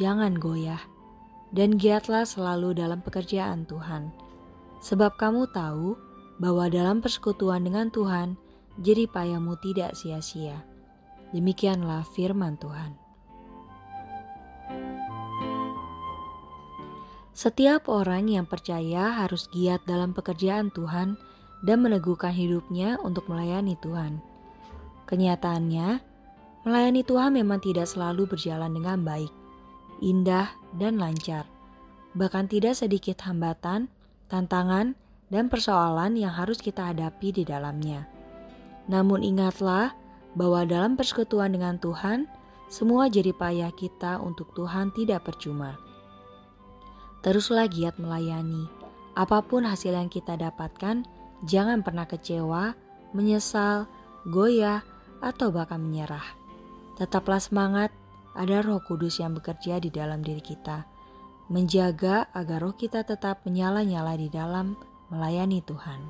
[0.00, 0.80] jangan goyah,
[1.52, 4.08] dan giatlah selalu dalam pekerjaan Tuhan.
[4.78, 6.07] Sebab kamu tahu
[6.38, 8.38] bahwa dalam persekutuan dengan Tuhan,
[8.78, 10.62] jadi payamu tidak sia-sia.
[11.34, 12.96] Demikianlah firman Tuhan.
[17.38, 21.14] Setiap orang yang percaya harus giat dalam pekerjaan Tuhan
[21.62, 24.18] dan meneguhkan hidupnya untuk melayani Tuhan.
[25.06, 26.02] Kenyataannya,
[26.66, 29.30] melayani Tuhan memang tidak selalu berjalan dengan baik,
[30.02, 30.50] indah,
[30.82, 31.46] dan lancar.
[32.18, 33.86] Bahkan tidak sedikit hambatan,
[34.26, 38.08] tantangan, dan persoalan yang harus kita hadapi di dalamnya.
[38.88, 39.92] Namun ingatlah
[40.32, 42.24] bahwa dalam persekutuan dengan Tuhan,
[42.68, 45.76] semua jadi payah kita untuk Tuhan tidak percuma.
[47.24, 48.68] Teruslah giat melayani.
[49.18, 51.02] Apa pun hasil yang kita dapatkan,
[51.44, 52.76] jangan pernah kecewa,
[53.12, 53.90] menyesal,
[54.28, 54.84] goyah,
[55.18, 56.22] atau bahkan menyerah.
[56.94, 57.90] Tetaplah semangat,
[58.38, 60.86] ada roh kudus yang bekerja di dalam diri kita.
[61.50, 66.00] Menjaga agar roh kita tetap menyala-nyala di dalam melayani Tuhan.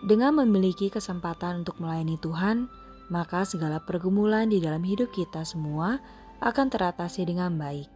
[0.00, 2.70] Dengan memiliki kesempatan untuk melayani Tuhan,
[3.12, 6.00] maka segala pergumulan di dalam hidup kita semua
[6.40, 7.90] akan teratasi dengan baik.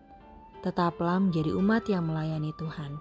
[0.60, 3.00] Tetaplah menjadi umat yang melayani Tuhan,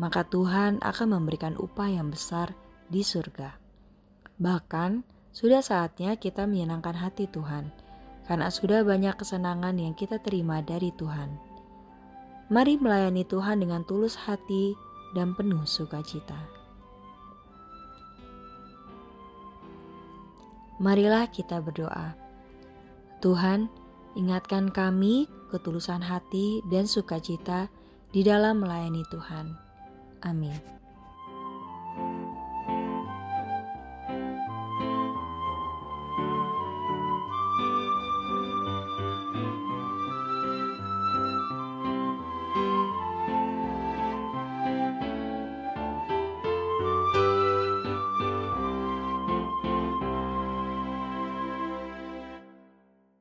[0.00, 2.54] maka Tuhan akan memberikan upah yang besar
[2.90, 3.58] di surga.
[4.42, 7.70] Bahkan, sudah saatnya kita menyenangkan hati Tuhan,
[8.26, 11.36] karena sudah banyak kesenangan yang kita terima dari Tuhan.
[12.52, 14.74] Mari melayani Tuhan dengan tulus hati
[15.12, 16.36] dan penuh sukacita.
[20.82, 22.18] Marilah kita berdoa.
[23.22, 23.70] Tuhan,
[24.18, 27.70] ingatkan kami ketulusan hati dan sukacita
[28.10, 29.54] di dalam melayani Tuhan.
[30.26, 30.58] Amin.